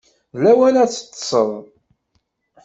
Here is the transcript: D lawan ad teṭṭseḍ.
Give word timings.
D 0.33 0.37
lawan 0.43 0.75
ad 0.83 0.89
teṭṭseḍ. 0.89 1.49